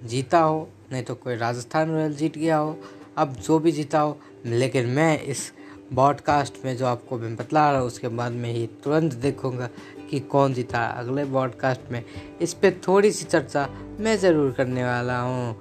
जीता 0.05 0.38
हो, 0.38 0.69
नहीं 0.93 1.02
तो 1.02 1.14
कोई 1.14 1.37
राजस्थान 1.37 1.91
रॉयल 1.91 2.15
जीत 2.15 2.39
गया 2.39 2.56
हो। 2.56 2.77
अब 3.19 3.32
जो 3.36 3.58
भी 3.58 3.72
जीता 3.72 4.01
हो, 4.01 4.19
लेकिन 4.46 4.86
मैं 4.89 5.20
इस 5.22 5.53
बॉडकास्ट 5.93 6.55
में 6.65 6.77
जो 6.77 6.86
आपको 6.86 7.19
मैं 7.19 7.34
बतला 7.36 7.70
रहा 7.70 7.81
हूँ, 7.81 7.86
उसके 7.86 8.08
बाद 8.08 8.32
में 8.32 8.53
ही 8.53 8.67
तुरंत 8.84 9.15
देखूँगा 9.15 9.69
कि 10.10 10.20
कौन 10.20 10.55
जीता 10.55 10.84
अगले 10.86 11.24
बॉडकास्ट 11.24 11.91
में 11.93 12.05
इस 12.41 12.55
पर 12.55 12.81
थोड़ी 12.89 13.10
सी 13.12 13.24
चर्चा 13.24 13.69
मैं 14.01 14.17
ज़रूर 14.19 14.51
करने 14.53 14.84
वाला 14.84 15.19
हूँ। 15.20 15.56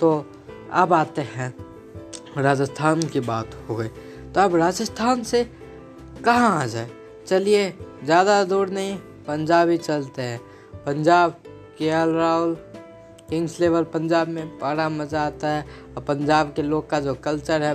तो 0.00 0.10
अब 0.72 0.92
आते 0.92 1.22
हैं, 1.34 1.54
राजस्थान 2.38 3.02
की 3.02 3.20
बात 3.22 3.54
हो 3.68 3.76
गई। 3.76 3.88
तो 4.36 4.40
अब 4.42 4.54
राजस्थान 4.56 5.22
से 5.24 5.42
कहाँ 6.24 6.50
आ 6.54 6.64
जाए? 6.66 6.88
चलिए, 7.26 7.72
ज़्यादा 8.04 8.42
दूर 8.44 8.70
नहीं, 8.70 8.96
पंजाब 9.28 9.68
ही 9.68 9.76
चलते 9.78 10.22
हैं। 10.22 10.40
पंजाब 10.86 11.36
के 11.78 11.86
L 11.86 12.10
Rahul, 12.10 12.54
Kings 13.30 13.58
eleven 13.60 13.84
Punjab 13.94 14.28
में 14.28 14.48
बड़ा 14.58 14.88
मज़ा 14.88 15.22
आता 15.22 15.48
है। 15.48 15.64
और 15.96 16.02
पंजाब 16.04 16.52
के 16.56 16.62
लोग 16.62 16.88
का 16.90 17.00
जो 17.00 17.14
कल्चर 17.16 17.62
है 17.62 17.74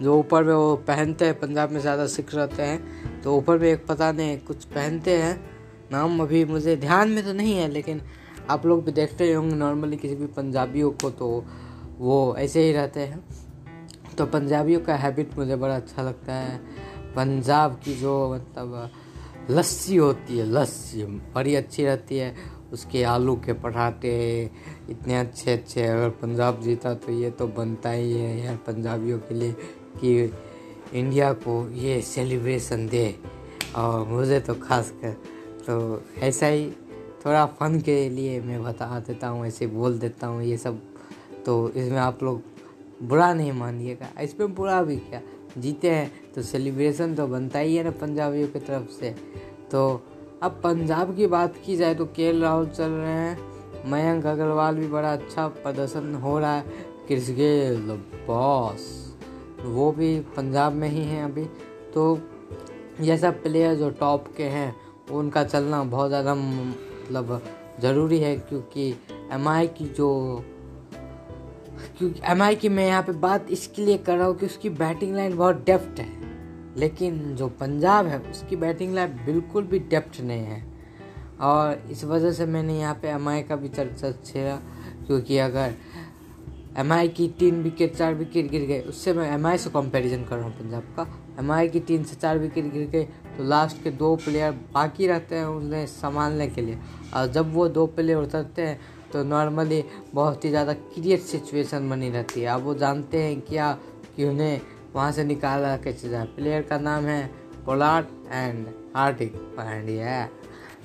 जो 0.00 0.18
ऊपर 0.18 0.44
में 0.44 0.54
वो 0.54 0.76
पहनते 0.86 1.24
हैं, 1.24 1.38
पंजाब 1.40 1.70
में 1.72 1.80
ज़्यादा 1.80 2.06
सिख 2.06 2.34
रहते 2.34 2.62
हैं 2.62 3.20
तो 3.22 3.36
ऊपर 3.36 3.58
में 3.58 3.68
एक 3.68 3.86
पता 3.86 4.12
नहीं 4.12 4.38
कुछ 4.40 4.64
पहनते 4.66 5.16
हैं। 5.18 5.34
नाम 5.92 6.20
अभी 6.22 6.44
मुझे 6.46 6.76
ध्यान 6.78 7.10
में 7.10 7.24
तो 7.24 7.32
नहीं 7.32 7.56
है, 7.56 7.68
लेकिन 7.68 8.02
आप 8.50 8.66
लोग 8.66 8.84
भी 8.84 8.92
देखते 8.92 9.24
ही 9.24 9.32
होंगे, 9.32 9.54
नॉर्मली 9.56 9.96
किसी 9.96 10.14
भी 10.14 10.26
पंजाबियों 10.32 10.90
को 10.92 11.10
तो 11.10 11.44
वो 11.98 12.34
ऐसे 12.38 12.62
ही 12.62 12.72
रहते 12.72 13.00
हैं। 13.00 13.24
तो 14.18 14.26
पंजाबियों 14.26 14.80
का 14.80 14.94
हैबिट 14.96 15.36
मुझे 15.38 15.56
बड़ा 15.56 15.76
अच्छा 15.76 16.02
लगता 16.02 16.32
है। 16.34 16.58
पंजाब 17.16 17.80
की 17.84 17.94
जो 17.96 18.12
मतलब 18.34 18.90
लस्सी 19.50 19.96
होती 19.96 20.38
है, 20.38 20.44
लस्सी 20.46 21.04
बड़ी 21.34 21.54
अच्छी 21.54 21.84
रहती 21.84 22.18
है। 22.18 22.34
उसके 22.72 23.02
आलू 23.04 23.34
के 23.36 23.52
पराठे 23.52 24.18
इतने 24.90 25.18
अच्छे 25.18 25.52
अच्छे 25.52 25.86
अगर 25.86 26.08
पंजाब 26.18 26.60
जीता 26.62 26.92
तो 26.94 27.12
ये 27.12 27.30
तो 27.30 27.46
बनता 27.48 27.90
ही 27.90 28.12
है 28.12 28.44
यार 28.44 28.56
पंजाबियों 28.66 29.18
के 29.18 29.34
लिए 29.34 29.52
कि 29.96 30.32
इंडिया 30.94 31.32
को 31.32 31.54
ये 31.70 32.00
सेलिब्रेशन 32.02 32.86
दे। 32.88 33.14
और 33.76 34.06
मुझे 34.08 34.38
तो 34.40 34.54
खास 34.56 34.92
कर 35.02 35.12
तो 35.66 36.02
ऐसा 36.20 36.46
ही 36.46 36.70
थोड़ा 37.24 37.44
फन 37.58 37.80
के 37.80 38.08
लिए 38.08 38.40
मैं 38.40 38.62
बता 38.62 38.98
देता 39.00 39.28
हूँ, 39.28 39.46
ऐसे 39.46 39.66
बोल 39.66 39.98
देता 39.98 40.26
हूँ 40.26 40.42
ये 40.42 40.56
सब। 40.56 40.80
तो 41.46 41.68
इसमें 41.70 41.98
आप 41.98 42.22
लोग 42.22 42.42
बुरा 43.00 43.32
नहीं 43.34 43.52
मानिएगा। 43.52 44.08
इसमें 44.22 44.54
बुरा 44.54 44.82
भी 44.82 44.96
क्या? 44.98 45.20
जीते 45.58 45.90
हैं 45.90 46.32
तो 46.34 46.42
सेलिब्रेशन 46.42 47.14
तो 47.14 47.26
बनता 47.26 47.58
ही 47.58 47.76
है 47.76 47.84
ना 47.84 47.90
पंजाबियों 48.00 48.48
की 48.48 48.58
तरफ़ 48.60 48.90
से। 48.90 49.14
तो 49.70 50.02
अब 50.42 50.60
पंजाब 50.64 51.14
की 51.16 51.26
बात 51.28 51.54
की 51.66 51.76
जाए 51.76 51.94
तो 51.94 52.04
के 52.06 52.30
राहुल 52.40 52.66
चल 52.68 52.90
रहे 52.90 53.12
हैं। 53.12 53.90
मयंक 53.90 54.26
अग्रवाल 54.26 54.76
भी 54.76 54.86
बड़ा 54.88 55.12
अच्छा 55.12 55.46
प्रदर्शन 55.48 56.14
हो 56.14 56.38
रहा 56.38 56.54
है। 56.54 56.88
क्रिस 57.06 57.30
गेल 57.30 57.90
बॉस 58.26 58.88
वो 59.62 59.90
भी 59.92 60.18
पंजाब 60.36 60.72
में 60.72 60.88
ही 60.88 61.04
हैं 61.04 61.24
अभी। 61.24 61.44
तो 61.94 62.18
ये 63.00 63.16
सब 63.18 63.42
प्लेयर 63.42 63.74
जो 63.74 63.90
टॉप 63.90 64.24
के 64.36 64.44
हैं, 64.44 64.74
उनका 65.10 65.42
चलना 65.44 65.82
बहुत 65.84 66.08
ज़्यादा 66.08 66.34
मतलब 66.34 67.42
ज़रूरी 67.80 68.18
है, 68.18 68.36
क्योंकि 68.38 68.88
एमआई 69.32 69.66
की 69.68 69.88
जो 69.88 70.08
क्योंकि 71.98 72.20
एम 72.24 72.42
आई 72.42 72.56
की 72.56 72.68
मैं 72.68 72.86
यहाँ 72.86 73.02
पे 73.02 73.12
बात 73.20 73.46
इसके 73.50 73.84
लिए 73.84 73.98
कर 73.98 74.16
रहा 74.16 74.26
हूँ 74.26 74.36
कि 74.38 74.46
उसकी 74.46 74.70
बैटिंग 74.70 75.14
लाइन 75.16 75.36
बहुत 75.36 75.64
डेप्थ 75.66 76.00
है। 76.00 76.08
लेकिन 76.76 77.18
जो 77.36 77.48
पंजाब 77.60 78.06
है, 78.06 78.18
उसकी 78.20 78.56
बैटिंग 78.56 78.94
लाइन 78.94 79.16
बिल्कुल 79.26 79.64
भी 79.64 79.78
डेप्थ 79.78 80.20
नहीं 80.20 80.44
है। 80.44 80.64
और 81.40 81.82
इस 81.90 82.04
वजह 82.04 82.32
से 82.32 82.46
मैंने 82.46 82.78
यहाँ 82.78 82.94
पे 83.02 83.08
एम 83.08 83.28
आई 83.28 83.42
का 83.42 83.56
भी 83.56 83.68
चर्चा 83.68 84.10
छेड़ा, 84.24 84.56
क्योंकि 85.06 85.38
अगर 85.38 85.74
एम 86.78 86.92
आई 86.92 87.08
की 87.08 87.26
तीन 87.38 87.62
विकेट 87.62 87.94
चार 87.96 88.14
विकेट 88.14 88.50
गिर 88.50 88.66
गए, 88.66 88.80
उससे 88.80 89.12
मैं 89.12 89.30
एम 89.34 89.46
आई 89.46 89.58
से 89.58 89.70
कंपैरिजन 89.70 90.24
कर 90.24 90.36
रहा 90.36 90.46
हूँ 90.46 90.58
पंजाब 90.58 90.94
का। 90.96 91.06
एम 91.38 91.50
आई 91.52 91.68
की 91.68 91.80
तीन 91.80 92.04
से 92.04 92.16
चार 92.16 92.38
विकेट 92.38 92.72
गिर 92.72 92.88
गए 92.88 93.04
तो 93.36 93.44
लास्ट 93.44 93.82
के 93.82 93.90
दो 93.92 94.14
प्लेयर 94.16 94.52
बाकी 94.74 95.06
रहते 95.06 95.36
हैं 95.36 95.44
उन्हें 95.46 95.86
संभालने 95.86 96.46
के 96.48 96.62
लिए। 96.62 96.78
और 97.14 97.26
जब 97.28 97.52
वो 97.54 97.68
दो 97.68 97.86
प्लेयर 97.88 98.18
उतरते 98.18 98.62
हैं 98.62 98.78
तो 99.12 99.22
नॉर्मली 99.24 99.82
बहुत 100.14 100.44
ही 100.44 100.50
ज़्यादा 100.50 100.72
क्रिएट 100.72 101.20
सिचुएशन 101.22 101.88
बनी 101.90 102.10
रहती 102.10 102.40
है। 102.40 102.46
अब 102.48 102.62
वो 102.62 102.74
जानते 102.76 103.22
हैं 103.22 103.40
क्या 103.40 103.72
कि 104.16 104.24
उन्हें 104.24 104.60
वहाँ 104.94 105.10
से 105.12 105.24
निकाला 105.24 105.76
कैसे 105.78 106.08
जाए। 106.08 106.24
प्लेयर 106.36 106.62
का 106.62 106.78
नाम 106.80 107.04
है 107.06 107.26
Pollard 107.66 108.06
and 108.32 108.66
Hardik 108.96 109.34
Pandya 109.56 110.28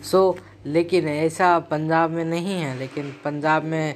so 0.04 0.38
लेकिन 0.68 1.08
ऐसा 1.08 1.58
पंजाब 1.62 2.12
में 2.12 2.24
नहीं 2.26 2.54
है। 2.54 2.78
लेकिन 2.80 3.12
पंजाब 3.26 3.64
में 3.64 3.96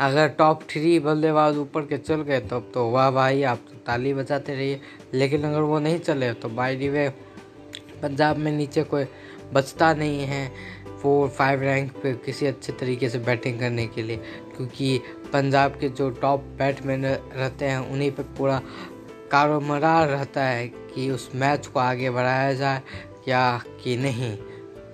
अगर 0.00 0.28
टॉप 0.38 0.62
थ्री 0.70 0.98
बल्लेबाज 1.00 1.56
ऊपर 1.58 1.82
के 1.86 1.98
चल 1.98 2.22
गए 2.22 2.40
तब 2.42 2.70
तो 2.74 2.88
वाह 2.90 3.10
भाई, 3.10 3.42
आप 3.42 3.58
तो 3.68 3.76
ताली 3.86 4.14
बजाते 4.14 4.54
रहिए। 4.54 4.80
लेकिन 5.14 5.44
अगर 5.44 5.60
वो 5.62 5.78
नहीं 5.78 5.98
चले 6.00 6.32
तो 6.34 6.48
बाई 6.50 6.88
वे 6.88 7.08
पंजाब 8.02 8.36
में 8.36 8.50
नीचे 8.52 8.82
कोई 8.84 9.04
बचता 9.52 9.92
नहीं 9.94 10.24
है। 10.26 10.50
फोर 11.02 11.28
फाइव 11.28 11.60
रैंक 11.60 11.92
पे 11.92 12.12
किसी 12.14 12.46
अच्छे 12.46 12.72
तरीके 12.72 13.08
से 13.08 13.18
बैटिंग 13.18 13.58
करने 13.58 13.86
के 13.86 14.02
लिए, 14.02 14.16
क्योंकि 14.56 14.98
पंजाब 15.32 15.70
के 15.70 15.88
जो 15.88 16.10
टॉप 16.10 16.40
बैट्समैन 16.40 17.06
रहते 17.06 17.64
हैं, 17.64 17.78
उन्हीं 17.78 18.10
पे 18.10 18.22
पूरा 18.22 18.62
कारोमरार 19.30 20.08
रहता 20.08 20.44
है 20.44 20.68
कि 20.68 21.10
उस 21.10 21.30
मैच 21.34 21.66
को 21.66 21.80
आगे 21.80 22.10
बढ़ाया 22.10 22.52
जाए 22.52 22.82
या 23.28 23.62
कि 23.84 23.96
नहीं। 23.96 24.36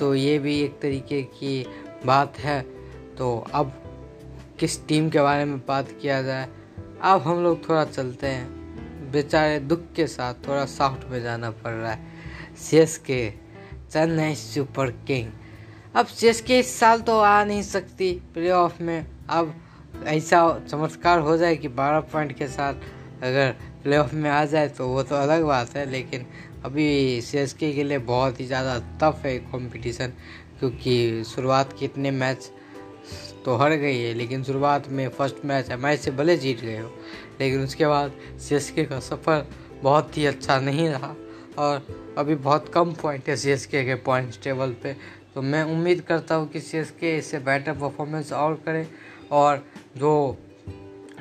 तो 0.00 0.14
ये 0.14 0.38
भी 0.38 0.60
एक 0.60 0.80
तरीके 0.80 1.22
की 1.22 1.66
बात 2.06 2.38
है। 2.38 2.60
तो 3.18 3.46
अब 3.54 3.72
किस 4.60 4.86
टीम 4.86 5.10
के 5.10 5.20
बारे 5.20 5.44
में 5.44 5.58
बात 5.58 5.88
किया 6.02 6.22
जाए? 6.22 6.48
अब 7.02 7.22
हम 7.22 7.42
लोग 7.42 7.68
थोड़ा 7.68 7.84
चलते 7.84 8.26
हैं। 8.26 8.58
बेचारे 9.12 9.60
दुख 9.60 9.80
के 9.96 10.06
साथ 10.06 10.34
थोड़ा 10.34 10.64
सॉफ्ट 10.64 11.08
में 11.08 11.22
जाना 11.22 11.50
पड़ 11.50 11.72
रहा 11.72 11.92
है। 11.92 12.06
C 12.56 12.76
S 12.76 12.98
K 12.98 13.30
Chennai 13.90 14.34
super 14.34 14.90
king. 14.90 15.30
अब 15.96 16.06
सी 16.06 16.26
एस 16.26 16.40
के 16.40 16.58
इस 16.58 16.74
साल 16.78 17.00
तो 17.00 17.18
आ 17.18 17.44
नहीं 17.44 17.62
सकती 17.62 18.12
प्ले 18.34 18.50
ऑफ़ 18.50 18.82
में। 18.82 19.06
अब 19.30 19.54
ऐसा 20.06 20.40
चमत्कार 20.60 21.20
हो 21.20 21.36
जाए 21.36 21.56
कि 21.56 21.68
12 21.70 22.00
पॉइंट 22.12 22.36
के 22.38 22.46
साथ 22.48 22.74
अगर 23.22 23.50
प्ले 23.82 23.96
ऑफ़ 23.96 24.14
में 24.14 24.28
आ 24.30 24.44
जाए 24.44 24.68
तो 24.68 24.88
वो 24.88 25.02
तो 25.02 25.16
अलग 25.16 25.44
बात 25.44 25.76
है, 25.76 25.90
लेकिन 25.90 26.26
अभी 26.64 27.20
सी 27.20 27.38
एस 27.38 27.52
के 27.52 27.72
लिए 27.74 27.98
बहुत 28.06 28.40
ही 28.40 28.46
ज़्यादा 28.46 28.78
टफ 29.02 29.24
है 29.24 29.36
कंपटीशन 29.38 30.12
क्योंकि 30.58 31.24
शुरुआत 31.26 31.74
के 31.78 31.84
इतने 31.84 32.10
मैच 32.10 32.50
तो 33.44 33.56
हार 33.56 33.72
गई 33.72 33.98
है, 33.98 34.14
लेकिन 34.14 34.42
शुरुआत 34.44 34.88
में 34.88 35.08
फ़र्स्ट 35.08 35.44
मैच 35.44 35.70
एम 35.70 35.94
से 35.96 36.10
भले 36.10 36.36
जीत 36.36 36.60
गए 36.60 36.78
हो, 36.78 36.90
लेकिन 37.40 37.62
उसके 37.64 37.86
बाद 37.86 38.12
सी 38.40 38.84
का 38.84 39.00
सफ़र 39.00 39.46
बहुत 39.82 40.16
ही 40.18 40.26
अच्छा 40.26 40.58
नहीं 40.60 40.88
रहा। 40.88 41.14
और 41.58 42.14
अभी 42.18 42.34
बहुत 42.36 42.68
कम 42.68 42.92
पॉइंट 42.92 43.28
है 43.28 43.36
सी 43.36 43.56
के 43.68 43.94
पॉइंट 44.04 44.42
टेबल 44.44 44.74
पे 44.82 44.96
तो 45.38 45.42
मैं 45.42 45.62
उम्मीद 45.62 46.00
करता 46.00 46.34
हूँ 46.34 46.48
कि 46.50 46.60
सी 46.60 46.78
इससे 46.78 47.38
बेटर 47.38 47.72
परफॉर्मेंस 47.72 48.32
और 48.32 48.54
करे 48.64 48.86
और 49.30 49.62
जो 49.96 50.12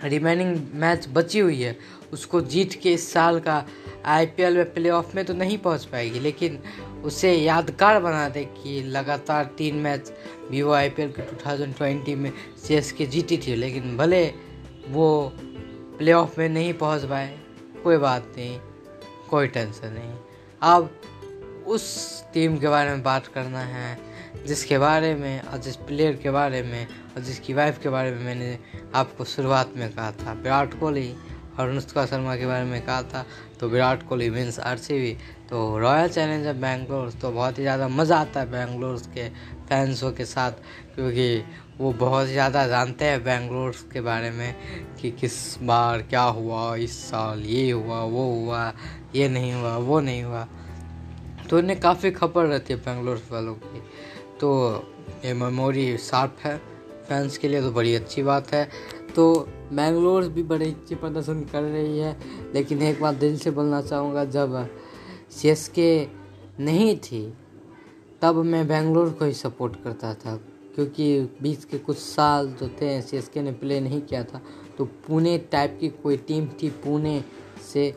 रिमेनिंग 0.04 0.56
मैच 0.74 1.08
बची 1.14 1.40
हुई 1.40 1.62
है, 1.62 1.76
उसको 2.14 2.42
जीत 2.44 2.74
के 2.74 2.94
इस 2.94 3.12
साल 3.14 3.40
का 3.40 3.64
आईपीएल 4.06 4.58
में 4.58 4.74
प्ले 4.74 4.90
ऑफ़ 4.90 5.16
में 5.16 5.24
तो 5.26 5.34
नहीं 5.34 5.58
पहुँच 5.58 5.86
पाएगी, 5.86 6.20
लेकिन 6.20 6.58
उसे 7.06 7.34
यादगार 7.34 8.00
बना 8.02 8.28
दे 8.30 8.44
कि 8.54 8.82
लगातार 8.86 9.52
तीन 9.58 9.76
match 9.76 10.12
Vivo 10.52 10.72
I 10.74 10.90
P 10.90 11.02
L 11.04 11.12
के 11.12 11.22
टू 11.22 11.36
थाउज़ेंड 11.46 11.76
ट्वेंटी 11.76 12.16
में 12.16 12.32
सी 12.58 13.06
जीती 13.06 13.38
थी, 13.38 13.56
लेकिन 13.56 13.98
भले 13.98 14.26
वो 14.88 15.32
प्ले 15.98 16.14
ऑफ़ 16.14 16.40
में 16.40 16.50
नहीं 16.50 16.74
पहुँच 16.74 17.06
पाए, 17.06 17.38
कोई 17.84 17.98
बात 17.98 18.34
नहीं, 18.38 18.60
कोई 19.30 19.48
टेंशन 19.48 19.88
नहीं। 19.90 20.18
अब 20.62 20.90
उस 21.68 22.24
टीम 22.34 22.58
के 22.58 22.68
बारे 22.70 22.90
में 22.90 23.02
बात 23.04 23.28
करना 23.28 23.60
है, 23.62 23.98
जिसके 24.48 24.78
बारे 24.78 25.14
में 25.16 25.42
और 25.42 25.58
जिस 25.58 25.76
प्लेयर 25.78 26.16
के 26.24 26.32
बारे 26.32 26.62
में 26.64 26.86
और 26.88 27.22
जिसकी 27.22 27.54
वाइफ 27.54 27.80
के 27.84 27.90
बारे 27.90 28.12
में 28.12 28.24
मैंने 28.26 28.58
आपको 28.96 29.26
शुरुआत 29.26 29.74
में 29.78 29.90
कहा 29.94 30.12
था। 30.14 30.34
विराट 30.34 30.80
कोहली 30.80 31.12
और 31.60 31.70
अनुष्का 31.70 32.06
शर्मा 32.06 32.36
के 32.36 32.46
बारे 32.46 32.66
में 32.66 32.82
कहा 32.86 33.02
था। 33.04 33.26
तो 33.60 33.68
विराट 33.70 34.08
कोहली 34.08 34.30
मीन्स 34.30 34.60
आर 34.60 34.78
तो 35.50 35.78
रॉयल 35.80 36.10
चैलेंजर 36.10 36.54
बैंगलोर 36.54 37.12
तो 37.12 37.32
बहुत 37.32 37.58
ही 37.58 37.64
ज़्यादा 37.64 37.88
मज़ा 37.88 38.18
आता 38.18 38.40
है 38.40 38.50
बैंगलोर 38.52 38.98
के 39.14 39.28
फैंसों 39.68 40.12
के 40.12 40.26
साथ, 40.26 40.52
क्योंकि 40.96 41.44
वो 41.80 41.92
बहुत 41.94 42.28
ज़्यादा 42.28 42.66
जानते 42.68 43.06
हैं 43.06 43.24
बेंगलोर 43.24 43.76
के 43.94 44.02
बारे 44.02 44.32
में 44.32 44.56
कि 45.02 45.12
किस 45.12 45.36
बार 45.64 46.02
क्या 46.02 46.22
हुआ, 46.22 46.76
इस 46.76 47.00
साल 47.10 47.42
ये 47.42 47.72
हुआ, 47.72 48.02
वो 48.02 48.24
हुआ, 48.34 48.72
ये 49.16 49.30
नहीं 49.30 49.54
हुआ, 49.54 49.76
वो 49.78 50.00
नहीं 50.00 50.24
हुआ। 50.24 50.48
तो 51.50 51.58
उन्हें 51.58 51.80
काफ़ी 51.80 52.12
खबर 52.12 52.46
रहती 52.46 52.74
है 52.74 52.80
बेंगलोर 52.80 53.22
वालों 53.32 53.54
की। 53.56 53.82
तो 54.40 54.50
ये 55.26 55.34
मेमोरी 55.34 55.98
शार्प 55.98 56.38
है, 56.44 56.58
फैंस 57.08 57.38
के 57.38 57.48
लिए 57.48 57.62
तो 57.62 57.72
बड़ी 57.72 57.96
अच्छी 57.96 58.24
बात 58.24 58.52
है। 58.54 58.68
तो 59.16 59.34
बेंगलोर 59.74 60.28
भी 60.28 60.44
बड़े 60.44 60.66
अच्छे 60.66 60.96
प्रदर्शन 60.96 61.42
कर 61.44 61.62
रही 61.62 62.00
है, 62.00 62.16
लेकिन 62.54 62.82
एक 62.82 63.02
बात 63.02 63.16
दिल 63.16 63.38
से 63.38 63.52
बोलना 63.52 63.82
चाहूँगा, 63.82 64.26
जब 64.26 64.70
सी 65.32 65.50
एस 65.50 65.68
के 65.68 66.08
नहीं 66.60 66.96
थी, 66.98 67.22
तब 68.22 68.36
मैं 68.36 68.68
बेंगलोर 68.68 69.10
को 69.10 69.26
ही 69.26 69.34
सपोर्ट 69.34 69.76
करता 69.84 70.14
था, 70.14 70.36
क्योंकि 70.76 71.20
बीच 71.42 71.64
के 71.64 71.78
कुछ 71.78 71.98
साल 71.98 72.48
जो 72.52 72.68
थे 72.82 73.02
सी 73.02 73.18
एस 73.18 73.28
के 73.28 73.42
ने 73.42 73.52
प्ले 73.52 73.80
नहीं 73.80 74.02
किया 74.02 74.24
था। 74.24 74.42
तो 74.78 74.86
पुणे 75.08 75.38
टाइप 75.52 75.78
की 75.82 75.90
कोई 75.90 76.18
टीम 76.18 76.48
थी 76.64 76.70
पुणे 76.84 77.24
से 77.74 77.94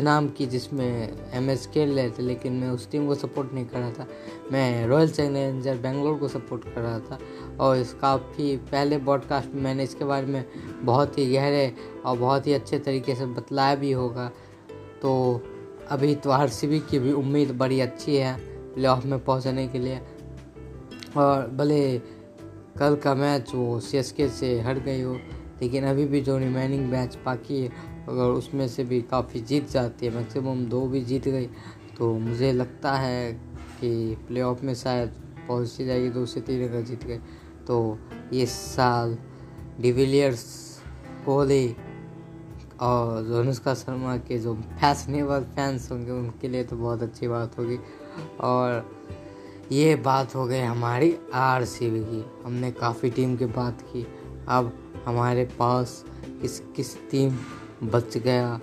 नाम 0.00 0.28
की 0.28 0.46
जिसमें 0.46 1.12
एम 1.32 1.50
एस 1.50 1.66
खेल 1.66 1.94
रहे 1.94 2.10
थे, 2.10 2.22
लेकिन 2.22 2.52
मैं 2.52 2.70
उस 2.70 2.90
टीम 2.90 3.06
को 3.06 3.14
सपोर्ट 3.14 3.52
नहीं 3.52 3.66
कर 3.66 3.78
रहा 3.78 3.90
था। 3.90 4.06
मैं 4.52 4.86
रॉयल 4.86 5.10
चैलेंजर 5.10 5.78
बेंगलोर 5.78 6.18
को 6.18 6.28
सपोर्ट 6.28 6.64
कर 6.64 6.80
रहा 6.80 6.98
था 6.98 7.18
और 7.60 7.98
काफ़ी 8.00 8.56
पहले 8.56 8.98
ब्रॉडकास्ट 8.98 9.54
में 9.54 9.62
मैंने 9.62 9.82
इसके 9.82 10.04
बारे 10.04 10.26
में 10.26 10.44
बहुत 10.82 11.18
ही 11.18 11.32
गहरे 11.32 11.74
और 12.06 12.18
बहुत 12.18 12.46
ही 12.46 12.52
अच्छे 12.52 12.78
तरीके 12.78 13.14
से 13.14 13.26
बतलाया 13.26 13.74
भी 13.74 13.92
होगा। 13.92 14.30
तो 15.02 15.42
अभी 15.90 16.14
तो 16.14 16.30
आर 16.30 16.50
की 16.64 16.98
भी 16.98 17.12
उम्मीद 17.12 17.50
बड़ी 17.50 17.80
अच्छी 17.80 18.16
है 18.16 18.36
प्ले 18.74 18.88
ऑफ़ 18.88 19.06
में 19.06 19.24
पहुँचने 19.24 19.68
के 19.68 19.78
लिए। 19.78 20.00
और 21.16 21.46
भले 21.48 21.98
कल 22.78 22.96
का 22.96 23.14
मैच 23.14 23.54
वो 23.54 23.80
सी 23.80 24.02
से 24.28 24.60
हट 24.60 24.78
गई 24.78 25.00
हो 25.00 25.18
लेकिन 25.62 25.84
अभी 25.84 26.04
भी 26.04 26.20
जो 26.20 26.36
रिमेनिंग 26.38 26.90
मैच 26.90 27.16
बाकी 27.26 27.60
है, 27.62 27.68
अगर 28.08 28.30
उसमें 28.32 28.66
से 28.68 28.84
भी 28.84 29.00
काफ़ी 29.02 29.40
जीत 29.40 29.70
जाती 29.70 30.06
है, 30.06 30.14
मैक्सिमम 30.14 30.64
दो 30.66 30.86
भी 30.86 31.00
जीत 31.00 31.28
गई 31.28 31.46
तो 31.98 32.12
मुझे 32.18 32.52
लगता 32.52 32.92
है 32.92 33.32
कि 33.80 34.16
प्ले 34.28 34.42
ऑफ़ 34.42 34.64
में 34.64 34.74
शायद 34.74 35.08
पहुँच 35.48 35.80
जाएगी, 35.80 36.08
दो 36.08 36.26
से 36.26 36.40
तीन 36.40 36.68
अगर 36.68 36.82
जीत 36.82 37.04
गए 37.04 37.20
तो 37.66 37.98
ये 38.32 38.46
साल 38.46 39.16
डिविलियर्स, 39.80 40.44
कोहली 41.24 41.76
और 42.80 43.32
अनुष्का 43.40 43.74
शर्मा 43.74 44.16
के 44.18 44.38
जो 44.38 44.54
फैशनेबल 44.54 45.44
फैंस 45.54 45.90
होंगे, 45.92 46.10
उनके 46.10 46.48
लिए 46.48 46.64
तो 46.64 46.76
बहुत 46.76 47.02
अच्छी 47.02 47.28
बात 47.28 47.58
होगी। 47.58 47.78
और 48.40 48.90
ये 49.72 49.94
बात 49.96 50.34
हो 50.34 50.46
गई 50.46 50.60
हमारी 50.60 51.16
आर 51.34 51.64
की, 51.64 52.24
हमने 52.44 52.70
काफ़ी 52.72 53.10
टीम 53.10 53.36
की 53.36 53.46
बात 53.46 53.82
की, 53.82 54.06
अब 54.48 54.72
हमारे 55.04 55.44
पास 55.58 56.04
किस 56.42 56.58
किस 56.76 56.96
टीम 57.10 57.36
बच 57.84 58.16
गया। 58.18 58.60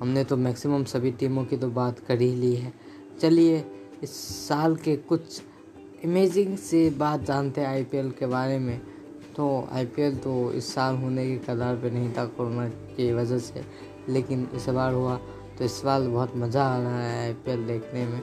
हमने 0.00 0.24
तो 0.24 0.36
मैक्सिमम 0.36 0.84
सभी 0.84 1.10
टीमों 1.10 1.44
की 1.44 1.56
तो 1.56 1.68
बात 1.70 1.98
कर 1.98 2.20
ही 2.20 2.34
ली 2.34 2.54
है। 2.54 2.72
चलिए, 3.20 3.64
इस 4.02 4.10
साल 4.48 4.76
के 4.76 4.96
कुछ 4.96 5.42
इमेजिंग 6.04 6.56
से 6.58 6.88
बात 6.90 7.22
जानते 7.22 7.60
हैं 7.60 7.68
आईपीएल 7.68 8.10
के 8.10 8.26
बारे 8.26 8.58
में। 8.58 8.80
तो 9.36 9.68
आईपीएल 9.72 10.16
तो 10.16 10.52
इस 10.52 10.72
साल 10.74 10.96
होने 10.96 11.26
के 11.26 11.36
कदार 11.46 11.76
पे 11.76 11.90
नहीं 11.90 12.12
था 12.12 12.24
कोरोना 12.26 12.68
की 12.68 13.12
वजह 13.12 13.38
से, 13.38 13.64
लेकिन 14.08 14.48
इस 14.54 14.68
बार 14.68 14.92
हुआ। 14.92 15.16
तो 15.58 15.64
इस 15.64 15.80
बार 15.84 16.02
बहुत 16.02 16.36
मज़ा 16.36 16.64
आ 16.64 16.78
रहा 16.78 17.00
है 17.02 17.26
आईपीएल 17.26 17.66
देखने 17.66 18.06
में। 18.06 18.20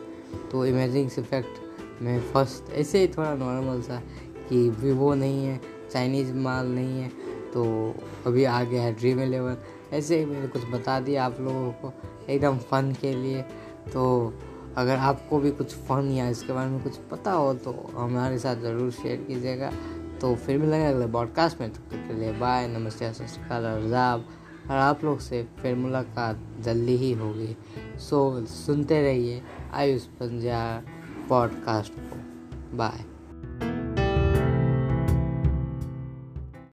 तो 0.52 0.66
इमेजिंग 0.66 1.10
इफ़ेक्ट 1.20 2.02
में 2.02 2.20
फ़र्स्ट 2.32 2.74
ऐसे 2.74 3.00
ही 3.00 3.08
थोड़ा 3.08 3.34
नॉर्मल 3.36 3.82
सा 3.82 4.02
कि 4.50 4.70
वीवो 4.70 5.14
नहीं 5.14 5.46
है। 5.46 5.60
चाइनीज़ 5.96 6.34
माल 6.36 6.68
नहीं 6.68 7.02
है 7.02 7.10
तो 7.54 7.64
अभी 8.28 8.44
आ 8.44 8.64
गया 8.64 8.84
है 8.84 8.94
ड्रीम 8.94 9.20
एलेवन 9.20 9.58
ऐसे 9.94 10.18
ही 10.20 10.26
मैंने 10.26 10.48
कुछ 10.48 10.64
बता 10.66 11.00
दिया 11.00 11.26
आप 11.26 11.38
लोगों 11.40 11.72
को, 11.72 11.94
एकदम 12.30 12.58
फ़न 12.60 12.92
के 13.02 13.14
लिए। 13.16 13.42
तो 13.94 14.34
अगर 14.78 14.98
आपको 15.00 15.40
भी 15.40 15.52
कुछ 15.52 15.76
फ़न 15.88 16.12
या 16.12 16.28
इसके 16.30 16.54
बारे 16.54 16.70
में 16.70 16.82
कुछ 16.84 16.98
पता 17.12 17.32
हो 17.32 17.54
तो 17.56 17.72
हमारे 17.96 18.40
साथ 18.40 18.56
ज़रूर 18.56 18.92
शेयर 18.92 19.24
कीजिएगा। 19.28 19.72
तो 20.22 20.36
फिर 20.36 20.58
मिलेंगे 20.58 20.86
अगले 20.86 21.08
पॉडकास्ट 21.12 21.62
में, 21.62 21.70
तब 21.70 21.90
तक 21.92 22.08
के 22.08 22.14
लिए 22.14 22.32
बाय 22.34 22.68
नमस्ते 22.68 23.14
सत 23.14 23.28
श्रीकाल 23.28 23.66
और 23.66 24.24
और 24.66 24.76
आप 24.76 25.04
लोग 25.04 25.20
से 25.20 25.44
फिर 25.62 25.76
मुलाकात 25.76 26.40
जल्दी 26.62 26.96
ही 26.98 27.12
होगी। 27.14 27.56
सो 28.00 28.46
सुनते 28.46 29.02
रहिए 29.02 29.42
आयुष 29.74 30.06
पंजा 30.20 30.62
पॉडकास्ट 31.30 31.94
को। 31.94 32.78
बाय 32.78 33.04